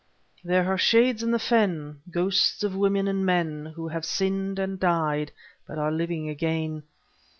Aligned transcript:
There 0.43 0.65
are 0.65 0.79
shades 0.79 1.21
in 1.21 1.29
the 1.29 1.37
fen; 1.37 2.01
ghosts 2.09 2.63
of 2.63 2.75
women 2.75 3.07
and 3.07 3.23
men 3.23 3.67
Who 3.75 3.87
have 3.89 4.03
sinned 4.03 4.57
and 4.57 4.71
have 4.71 4.79
died, 4.79 5.31
but 5.67 5.77
are 5.77 5.91
living 5.91 6.27
again. 6.27 6.81